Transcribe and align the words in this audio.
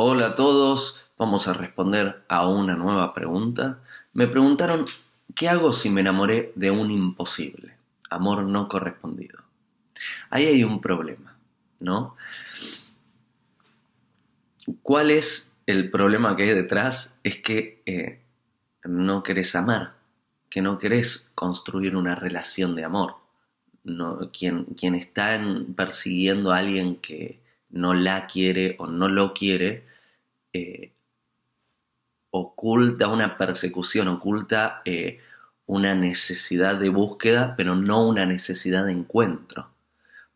a 0.00 0.34
todos, 0.34 0.98
vamos 1.18 1.46
a 1.46 1.52
responder 1.52 2.22
a 2.28 2.48
una 2.48 2.74
nueva 2.74 3.12
pregunta. 3.12 3.80
Me 4.14 4.26
preguntaron, 4.26 4.86
¿qué 5.34 5.46
hago 5.46 5.74
si 5.74 5.90
me 5.90 6.00
enamoré 6.00 6.52
de 6.54 6.70
un 6.70 6.90
imposible? 6.90 7.74
Amor 8.08 8.44
no 8.44 8.66
correspondido. 8.66 9.40
Ahí 10.30 10.46
hay 10.46 10.64
un 10.64 10.80
problema, 10.80 11.36
¿no? 11.80 12.16
¿Cuál 14.82 15.10
es 15.10 15.52
el 15.66 15.90
problema 15.90 16.34
que 16.34 16.44
hay 16.44 16.54
detrás? 16.54 17.14
Es 17.22 17.36
que 17.36 17.82
eh, 17.84 18.20
no 18.84 19.22
querés 19.22 19.54
amar, 19.54 19.96
que 20.48 20.62
no 20.62 20.78
querés 20.78 21.28
construir 21.34 21.94
una 21.94 22.14
relación 22.14 22.74
de 22.74 22.84
amor. 22.84 23.16
No, 23.84 24.30
quien, 24.32 24.64
quien 24.64 24.94
está 24.94 25.38
persiguiendo 25.76 26.52
a 26.52 26.58
alguien 26.58 26.96
que 26.96 27.38
no 27.68 27.92
la 27.92 28.26
quiere 28.26 28.76
o 28.78 28.86
no 28.86 29.08
lo 29.08 29.34
quiere, 29.34 29.89
eh, 30.52 30.92
oculta 32.30 33.08
una 33.08 33.36
persecución, 33.36 34.08
oculta 34.08 34.82
eh, 34.84 35.20
una 35.66 35.94
necesidad 35.94 36.76
de 36.76 36.88
búsqueda, 36.88 37.54
pero 37.56 37.74
no 37.76 38.06
una 38.06 38.26
necesidad 38.26 38.86
de 38.86 38.92
encuentro. 38.92 39.70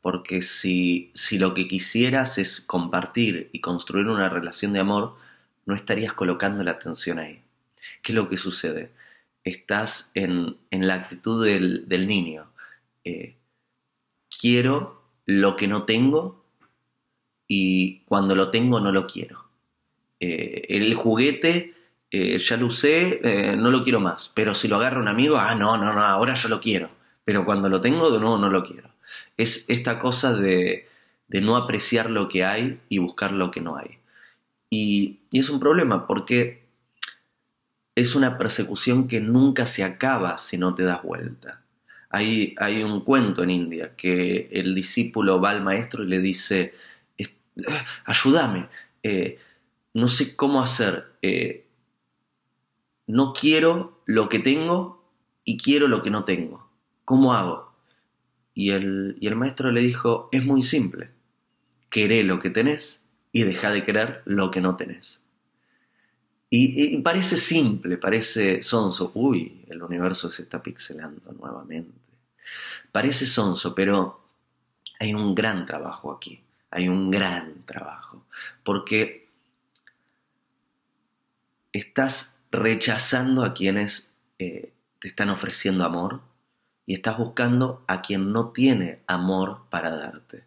Porque 0.00 0.42
si, 0.42 1.10
si 1.14 1.38
lo 1.38 1.54
que 1.54 1.66
quisieras 1.66 2.38
es 2.38 2.60
compartir 2.60 3.48
y 3.52 3.60
construir 3.60 4.08
una 4.08 4.28
relación 4.28 4.72
de 4.72 4.80
amor, 4.80 5.16
no 5.66 5.74
estarías 5.74 6.12
colocando 6.12 6.62
la 6.62 6.72
atención 6.72 7.18
ahí. 7.18 7.42
¿Qué 8.02 8.12
es 8.12 8.16
lo 8.16 8.28
que 8.28 8.36
sucede? 8.36 8.92
Estás 9.44 10.10
en, 10.14 10.56
la 10.70 10.94
actitud 10.94 11.44
del, 11.44 12.06
niño. 12.06 12.46
Eh, 13.04 13.36
quiero 14.40 15.02
lo 15.26 15.56
que 15.56 15.68
no 15.68 15.84
tengo 15.84 16.44
y 17.46 18.00
cuando 18.00 18.34
lo 18.34 18.50
tengo 18.50 18.80
no 18.80 18.92
lo 18.92 19.06
quiero. 19.06 19.43
Eh, 20.24 20.66
el 20.70 20.94
juguete 20.94 21.74
eh, 22.10 22.38
ya 22.38 22.56
lo 22.56 22.66
usé, 22.66 23.20
eh, 23.22 23.56
no 23.56 23.70
lo 23.70 23.84
quiero 23.84 24.00
más. 24.00 24.30
Pero 24.34 24.54
si 24.54 24.68
lo 24.68 24.76
agarra 24.76 25.00
un 25.00 25.08
amigo, 25.08 25.36
ah, 25.36 25.54
no, 25.54 25.76
no, 25.76 25.92
no, 25.92 26.02
ahora 26.02 26.34
yo 26.34 26.48
lo 26.48 26.60
quiero. 26.60 26.90
Pero 27.24 27.44
cuando 27.44 27.68
lo 27.68 27.80
tengo, 27.80 28.10
de 28.10 28.18
nuevo 28.18 28.38
no 28.38 28.48
lo 28.48 28.64
quiero. 28.64 28.88
Es 29.36 29.64
esta 29.68 29.98
cosa 29.98 30.34
de, 30.34 30.88
de 31.28 31.40
no 31.40 31.56
apreciar 31.56 32.10
lo 32.10 32.28
que 32.28 32.44
hay 32.44 32.80
y 32.88 32.98
buscar 32.98 33.32
lo 33.32 33.50
que 33.50 33.60
no 33.60 33.76
hay. 33.76 33.98
Y, 34.70 35.20
y, 35.30 35.38
es 35.40 35.50
un 35.50 35.60
problema 35.60 36.06
porque 36.06 36.64
es 37.94 38.14
una 38.14 38.38
persecución 38.38 39.06
que 39.06 39.20
nunca 39.20 39.66
se 39.66 39.84
acaba 39.84 40.38
si 40.38 40.56
no 40.56 40.74
te 40.74 40.84
das 40.84 41.02
vuelta. 41.02 41.60
Hay, 42.10 42.54
hay 42.58 42.82
un 42.82 43.00
cuento 43.02 43.42
en 43.42 43.50
India 43.50 43.92
que 43.96 44.48
el 44.52 44.74
discípulo 44.74 45.40
va 45.40 45.50
al 45.50 45.62
maestro 45.62 46.04
y 46.04 46.08
le 46.08 46.20
dice, 46.20 46.74
ayúdame, 48.04 48.68
no 49.94 50.08
sé 50.08 50.36
cómo 50.36 50.60
hacer, 50.60 51.06
eh, 51.22 51.66
no 53.06 53.32
quiero 53.32 54.02
lo 54.06 54.28
que 54.28 54.38
tengo 54.38 55.02
y 55.44 55.56
quiero 55.58 55.88
lo 55.88 56.02
que 56.02 56.10
no 56.10 56.24
tengo, 56.24 56.68
¿cómo 57.04 57.32
hago? 57.32 57.72
Y 58.54 58.70
el, 58.70 59.16
y 59.20 59.26
el 59.26 59.36
maestro 59.36 59.72
le 59.72 59.80
dijo, 59.80 60.28
es 60.32 60.44
muy 60.44 60.62
simple, 60.62 61.10
queré 61.90 62.22
lo 62.22 62.38
que 62.38 62.50
tenés 62.50 63.00
y 63.32 63.44
deja 63.44 63.70
de 63.70 63.84
querer 63.84 64.22
lo 64.26 64.50
que 64.50 64.60
no 64.60 64.76
tenés. 64.76 65.20
Y, 66.50 66.96
y, 66.96 67.02
parece 67.02 67.36
simple, 67.36 67.96
parece 67.96 68.62
sonso. 68.62 69.10
Uy, 69.14 69.64
el 69.68 69.82
universo 69.82 70.30
se 70.30 70.42
está 70.42 70.62
pixelando 70.62 71.32
nuevamente. 71.32 71.90
Parece 72.92 73.26
sonso, 73.26 73.74
pero 73.74 74.20
hay 75.00 75.14
un 75.14 75.34
gran 75.34 75.66
trabajo 75.66 76.12
aquí 76.12 76.44
hay 76.74 76.88
un 76.88 77.08
gran 77.08 77.64
trabajo, 77.66 78.26
porque 78.64 79.23
estás 81.78 82.38
rechazando 82.50 83.44
a 83.44 83.52
quienes 83.52 84.12
eh, 84.38 84.72
te 85.00 85.08
están 85.08 85.28
ofreciendo 85.28 85.84
amor 85.84 86.22
y 86.86 86.94
estás 86.94 87.18
buscando 87.18 87.84
a 87.86 88.00
quien 88.00 88.32
no 88.32 88.48
tiene 88.52 89.00
amor 89.06 89.62
para 89.70 89.94
darte. 89.94 90.44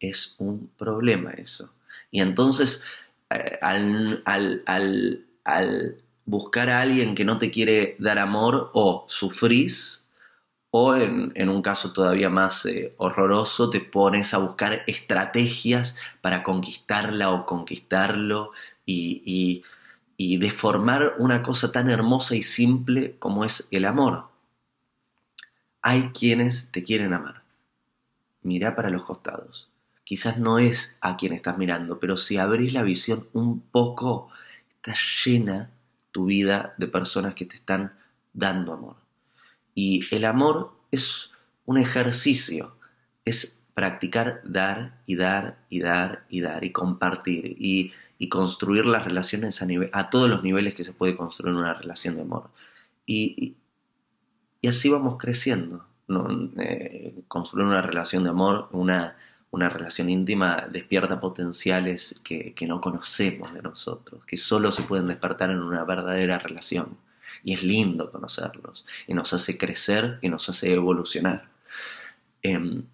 Es 0.00 0.34
un 0.38 0.70
problema 0.76 1.30
eso. 1.30 1.70
Y 2.10 2.20
entonces, 2.20 2.84
eh, 3.30 3.58
al, 3.62 4.22
al 4.26 5.96
buscar 6.26 6.70
a 6.70 6.80
alguien 6.80 7.14
que 7.14 7.24
no 7.24 7.38
te 7.38 7.50
quiere 7.50 7.96
dar 7.98 8.18
amor 8.18 8.70
o 8.74 9.04
sufrís, 9.08 10.04
o 10.76 10.96
en, 10.96 11.48
un 11.48 11.62
caso 11.62 11.92
todavía 11.92 12.28
más 12.28 12.66
eh, 12.66 12.94
horroroso, 12.96 13.70
te 13.70 13.80
pones 13.80 14.34
a 14.34 14.38
buscar 14.38 14.82
estrategias 14.88 15.96
para 16.20 16.42
conquistarla 16.42 17.30
o 17.30 17.46
conquistarlo 17.46 18.50
y, 18.84 19.62
deformar 20.18 21.14
una 21.18 21.42
cosa 21.42 21.72
tan 21.72 21.90
hermosa 21.90 22.36
y 22.36 22.42
simple 22.42 23.16
como 23.18 23.44
es 23.44 23.68
el 23.70 23.84
amor. 23.84 24.28
Hay 25.82 26.10
quienes 26.10 26.68
te 26.70 26.82
quieren 26.82 27.12
amar. 27.12 27.42
Mira 28.42 28.74
para 28.74 28.90
los 28.90 29.02
costados. 29.02 29.68
Quizás 30.04 30.38
no 30.38 30.58
es 30.58 30.94
a 31.00 31.16
quien 31.16 31.32
estás 31.32 31.56
mirando, 31.56 31.98
pero 31.98 32.16
si 32.16 32.36
abrís 32.36 32.74
la 32.74 32.82
visión 32.82 33.26
un 33.32 33.60
poco, 33.60 34.28
está 34.76 34.94
llena 35.24 35.70
tu 36.12 36.26
vida 36.26 36.74
de 36.76 36.86
personas 36.86 37.34
que 37.34 37.46
te 37.46 37.56
están 37.56 37.92
dando 38.32 38.72
amor. 38.72 38.96
Y 39.74 40.02
el 40.14 40.24
amor 40.26 40.72
es 40.90 41.30
un 41.64 41.78
ejercicio, 41.78 42.76
es 43.24 43.58
practicar 43.74 44.40
dar 44.44 45.00
y 45.06 45.16
dar 45.16 45.58
y 45.68 45.80
dar 45.80 46.24
y 46.28 46.40
dar 46.40 46.64
y 46.64 46.70
compartir 46.70 47.56
y, 47.58 47.92
construir 48.28 48.86
las 48.86 49.04
relaciones 49.04 49.60
a, 49.62 49.66
a, 49.92 50.10
todos 50.10 50.30
los 50.30 50.42
niveles 50.42 50.74
que 50.74 50.84
se 50.84 50.92
puede 50.92 51.16
construir 51.16 51.54
una 51.54 51.74
relación 51.74 52.16
de 52.16 52.22
amor. 52.22 52.50
Y, 53.06 53.56
y, 54.62 54.68
así 54.68 54.88
vamos 54.88 55.18
creciendo. 55.18 55.84
Eh, 56.58 57.22
construir 57.28 57.66
una 57.66 57.82
relación 57.82 58.24
de 58.24 58.30
amor, 58.30 58.68
una, 58.72 59.16
una 59.50 59.68
relación 59.68 60.10
íntima 60.10 60.68
despierta 60.70 61.20
potenciales 61.20 62.20
que, 62.24 62.54
que 62.54 62.66
no 62.66 62.80
conocemos 62.80 63.54
de 63.54 63.62
nosotros, 63.62 64.24
que 64.26 64.36
solo 64.36 64.70
se 64.72 64.82
pueden 64.82 65.08
despertar 65.08 65.50
en 65.50 65.60
una 65.60 65.84
verdadera 65.84 66.38
relación 66.38 66.96
y 67.42 67.54
es 67.54 67.62
lindo 67.62 68.10
conocerlos 68.10 68.84
y 69.06 69.14
nos 69.14 69.32
hace 69.32 69.58
crecer 69.58 70.18
y 70.22 70.28
nos 70.28 70.48
hace 70.48 70.72
evolucionar. 70.72 71.48
Em, 72.42 72.84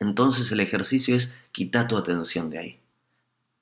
entonces 0.00 0.50
el 0.52 0.60
ejercicio 0.60 1.16
es 1.16 1.34
quitar 1.52 1.88
tu 1.88 1.96
atención 1.96 2.50
de 2.50 2.58
ahí. 2.58 2.81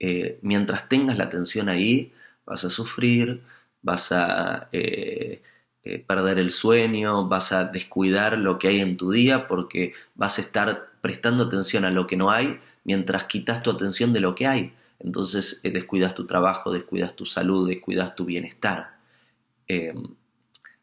Eh, 0.01 0.39
mientras 0.43 0.89
tengas 0.89 1.19
la 1.19 1.25
atención 1.25 1.69
ahí, 1.69 2.13
vas 2.47 2.65
a 2.65 2.71
sufrir, 2.71 3.43
vas 3.83 4.13
a 4.13 4.69
eh, 4.73 5.43
eh, 5.85 5.99
perder 5.99 6.39
el 6.39 6.53
sueño, 6.53 7.29
vas 7.29 7.53
a 7.53 7.65
descuidar 7.67 8.39
lo 8.39 8.59
que 8.59 8.69
hay 8.69 8.81
en 8.81 8.97
tu 8.97 9.11
día 9.11 9.47
porque 9.47 9.93
vas 10.15 10.39
a 10.39 10.43
estar 10.43 10.89
prestando 11.03 11.45
atención 11.45 11.85
a 11.85 11.91
lo 11.91 12.07
que 12.07 12.17
no 12.17 12.31
hay 12.31 12.59
mientras 12.85 13.25
quitas 13.25 13.63
tu 13.63 13.71
atención 13.71 14.13
de 14.15 14.21
lo 14.21 14.35
que 14.35 14.47
hay. 14.47 14.73
Entonces 14.99 15.61
descuidas 15.63 16.15
tu 16.15 16.27
trabajo, 16.27 16.73
descuidas 16.73 17.15
tu 17.17 17.27
salud, 17.27 17.69
descuidas 17.69 18.15
tu 18.17 18.25
bienestar. 18.25 18.99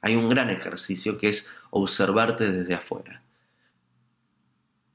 Hay 0.01 0.16
un 0.16 0.29
gran 0.29 0.50
ejercicio 0.50 1.17
que 1.17 1.29
es 1.29 1.50
observarte 1.72 2.51
desde 2.51 2.73
afuera. 2.75 3.22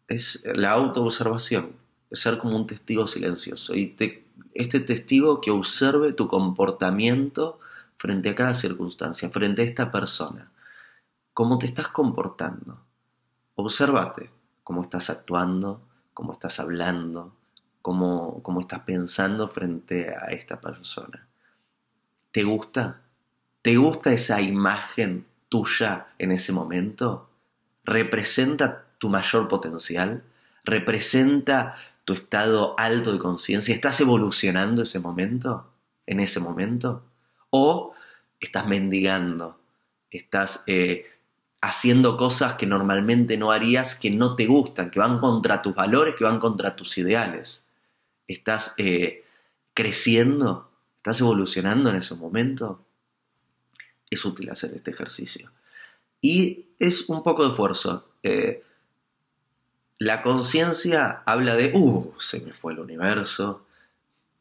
Es 0.09 0.45
la 0.55 0.73
autoobservación, 0.73 1.73
ser 2.13 2.39
como 2.39 2.57
un 2.57 2.67
testigo 2.67 3.07
silencioso. 3.07 3.75
Y 3.75 3.97
este 4.55 4.81
testigo 4.81 5.41
que 5.41 5.51
observe 5.51 6.13
tu 6.13 6.29
comportamiento 6.29 7.59
frente 7.97 8.31
a 8.31 8.35
cada 8.35 8.55
circunstancia, 8.55 9.31
frente 9.31 9.63
a 9.63 9.65
esta 9.65 9.91
persona. 9.91 10.51
¿Cómo 11.35 11.59
te 11.59 11.67
estás 11.67 11.89
comportando? 11.89 12.79
Obsérvate 13.55 14.31
cómo 14.65 14.83
estás 14.83 15.11
actuando, 15.11 15.81
cómo 16.15 16.33
estás 16.33 16.61
hablando, 16.61 17.33
cómo, 17.81 18.43
cómo 18.43 18.61
estás 18.61 18.81
pensando 18.81 19.49
frente 19.49 20.15
a 20.15 20.33
esta 20.33 20.61
persona. 20.61 21.27
¿Te 22.31 22.43
gusta? 22.45 23.01
¿Te 23.63 23.77
gusta 23.77 24.13
esa 24.13 24.41
imagen 24.41 25.27
tuya 25.49 26.09
en 26.19 26.33
ese 26.33 26.53
momento? 26.53 27.29
¿Representa 27.85 28.85
tu 28.99 29.09
mayor 29.09 29.49
potencial? 29.49 30.23
¿Representa 30.65 31.77
tu 32.05 32.13
estado 32.13 32.75
alto 32.79 33.13
de 33.13 33.19
conciencia? 33.19 33.75
¿Estás 33.75 34.01
evolucionando 34.01 34.83
ese 34.83 34.99
momento? 34.99 35.71
¿En 36.07 36.21
ese 36.21 36.41
momento? 36.41 37.05
¿O 37.51 37.95
estás 38.41 38.67
mendigando? 38.67 39.59
¿Estás 40.11 40.65
eh, 40.67 41.07
haciendo 41.61 42.17
cosas 42.17 42.55
que 42.55 42.67
normalmente 42.67 43.37
no 43.37 43.53
harías, 43.53 43.95
que 43.95 44.11
no 44.11 44.37
te 44.37 44.47
gustan, 44.47 44.91
que 44.91 44.99
van 44.99 45.19
contra 45.19 45.63
tus 45.63 45.75
valores, 45.75 46.15
que 46.15 46.25
van 46.25 46.39
contra 46.39 46.77
tus 46.77 46.99
ideales? 46.99 47.63
¿Estás 48.27 48.75
eh, 48.77 49.25
creciendo? 49.75 50.71
¿Estás 50.99 51.21
evolucionando 51.21 51.91
en 51.91 51.97
ese 51.97 52.15
momento? 52.15 52.81
es 54.13 54.25
útil 54.25 54.51
hacer 54.51 54.73
este 54.75 54.91
ejercicio. 54.91 55.51
Y 56.21 56.67
es 56.79 57.09
un 57.09 57.23
poco 57.23 57.45
de 57.45 57.51
esfuerzo. 57.51 58.09
Eh, 58.23 58.63
la 60.03 60.21
conciencia 60.21 61.23
habla 61.27 61.55
de, 61.55 61.71
uh, 61.73 62.13
se 62.19 62.41
me 62.41 62.53
fue 62.53 62.73
el 62.73 62.81
universo, 62.81 63.67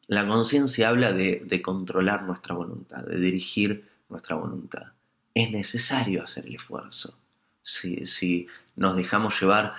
La 0.08 0.26
conciencia 0.26 0.88
habla 0.88 1.12
de, 1.12 1.40
de 1.46 1.62
controlar 1.62 2.24
nuestra 2.24 2.56
voluntad, 2.56 3.04
de 3.04 3.16
dirigir 3.18 3.88
nuestra 4.08 4.34
voluntad. 4.34 4.86
Es 5.32 5.52
necesario 5.52 6.24
hacer 6.24 6.46
el 6.46 6.56
esfuerzo. 6.56 7.14
Si, 7.62 8.04
si 8.06 8.48
nos 8.74 8.96
dejamos 8.96 9.40
llevar 9.40 9.74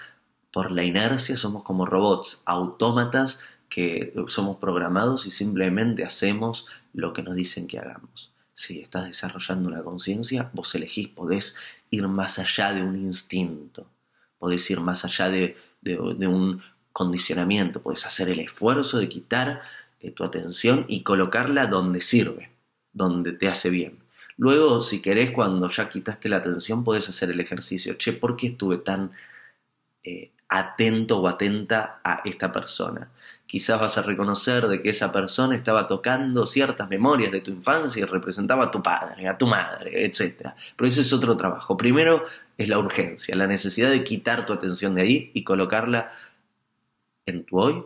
por 0.54 0.72
la 0.72 0.86
inercia, 0.86 1.36
somos 1.36 1.64
como 1.64 1.86
robots, 1.86 2.42
autómatas 2.46 3.42
que 3.68 4.14
somos 4.28 4.58
programados 4.58 5.26
y 5.26 5.32
simplemente 5.32 6.06
hacemos 6.06 6.66
lo 6.94 7.12
que 7.12 7.24
nos 7.24 7.36
dicen 7.36 7.68
que 7.68 7.80
hagamos. 7.80 8.32
Si 8.54 8.80
estás 8.80 9.08
desarrollando 9.08 9.68
una 9.68 9.84
conciencia, 9.84 10.50
vos 10.54 10.74
elegís, 10.76 11.10
podés 11.10 11.58
ir 11.92 12.08
más 12.08 12.40
allá 12.40 12.72
de 12.72 12.82
un 12.84 12.96
instinto, 12.96 13.86
podés 14.40 14.70
ir 14.72 14.80
más 14.80 15.04
allá 15.04 15.30
de, 15.30 15.58
un 15.92 16.62
condicionamiento, 16.92 17.82
podés 17.82 18.06
hacer 18.06 18.30
el 18.30 18.40
esfuerzo 18.40 19.00
de 19.00 19.10
quitar 19.10 19.62
eh, 20.00 20.12
tu 20.12 20.24
atención 20.24 20.86
y 20.88 21.04
colocarla 21.04 21.68
donde 21.68 22.02
sirve, 22.02 22.52
donde 22.94 23.34
te 23.34 23.48
hace 23.48 23.70
bien. 23.70 24.00
Luego, 24.38 24.82
si 24.82 25.02
querés, 25.02 25.32
cuando 25.32 25.70
ya 25.70 25.90
quitaste 25.90 26.30
la 26.30 26.38
atención, 26.38 26.84
podés 26.84 27.10
hacer 27.10 27.30
el 27.30 27.40
ejercicio. 27.40 27.96
Che, 27.96 28.14
¿por 28.14 28.36
qué 28.36 28.48
estuve 28.48 28.78
tan 28.78 29.12
eh, 30.04 30.32
atento 30.58 31.20
o 31.20 31.28
atenta 31.28 32.00
a 32.04 32.22
esta 32.26 32.52
persona? 32.52 33.10
Quizás 33.46 33.80
vas 33.80 33.98
a 33.98 34.02
reconocer 34.02 34.68
de 34.68 34.82
que 34.82 34.90
esa 34.90 35.12
persona 35.12 35.56
estaba 35.56 35.88
tocando 35.88 36.48
ciertas 36.48 36.90
memorias 36.90 37.32
de 37.32 37.42
tu 37.42 37.52
infancia 37.52 38.02
y 38.02 38.06
representaba 38.06 38.66
a 38.66 38.72
tu 38.72 38.82
padre, 38.82 39.28
a 39.28 39.38
tu 39.38 39.46
madre, 39.48 40.06
etc. 40.06 40.54
Pero 40.76 40.88
ese 40.88 41.02
es 41.02 41.14
otro 41.14 41.38
trabajo. 41.38 41.78
Primero 41.78 42.26
es 42.58 42.70
la 42.70 42.80
urgencia, 42.80 43.36
la 43.36 43.48
necesidad 43.48 43.92
de 43.92 44.04
quitar 44.04 44.46
tu 44.46 44.54
atención 44.54 44.96
de 44.96 45.02
ahí 45.02 45.32
y 45.34 45.44
colocarla 45.44 46.14
en 47.26 47.46
tu 47.46 47.60
hoy, 47.60 47.84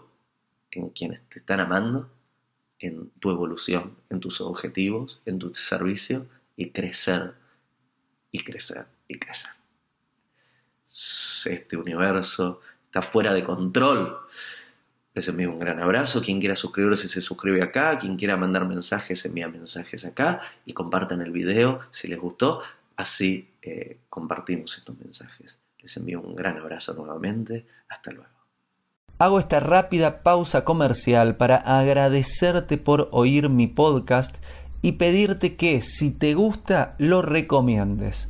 en 0.71 0.89
quienes 0.89 1.21
te 1.29 1.39
están 1.39 1.59
amando, 1.59 2.09
en 2.79 3.09
tu 3.19 3.31
evolución, 3.31 3.95
en 4.09 4.19
tus 4.19 4.41
objetivos, 4.41 5.19
en 5.25 5.39
tu 5.39 5.53
servicio 5.55 6.27
y 6.55 6.69
crecer 6.69 7.33
y 8.31 8.43
crecer 8.43 8.85
y 9.07 9.17
crecer. 9.19 9.56
Este 11.45 11.77
universo 11.77 12.61
está 12.85 13.01
fuera 13.01 13.33
de 13.33 13.43
control. 13.43 14.17
Les 15.13 15.27
envío 15.27 15.51
un 15.51 15.59
gran 15.59 15.79
abrazo. 15.79 16.21
Quien 16.21 16.39
quiera 16.39 16.55
suscribirse 16.55 17.09
se 17.09 17.21
suscribe 17.21 17.61
acá. 17.61 17.97
Quien 17.97 18.17
quiera 18.17 18.37
mandar 18.37 18.65
mensajes 18.67 19.25
envía 19.25 19.47
mensajes 19.47 20.05
acá. 20.05 20.41
Y 20.65 20.73
compartan 20.73 21.21
el 21.21 21.31
video 21.31 21.81
si 21.91 22.07
les 22.07 22.19
gustó. 22.19 22.61
Así 22.95 23.49
eh, 23.61 23.99
compartimos 24.09 24.77
estos 24.77 24.97
mensajes. 24.97 25.57
Les 25.79 25.97
envío 25.97 26.21
un 26.21 26.35
gran 26.35 26.57
abrazo 26.57 26.93
nuevamente. 26.93 27.65
Hasta 27.89 28.11
luego. 28.11 28.29
Hago 29.19 29.39
esta 29.39 29.59
rápida 29.59 30.21
pausa 30.21 30.63
comercial 30.63 31.37
para 31.37 31.57
agradecerte 31.57 32.77
por 32.77 33.09
oír 33.11 33.49
mi 33.49 33.65
podcast 33.65 34.37
y 34.83 34.93
pedirte 34.93 35.55
que 35.55 35.81
si 35.81 36.11
te 36.11 36.35
gusta 36.35 36.95
lo 36.99 37.23
recomiendes. 37.23 38.29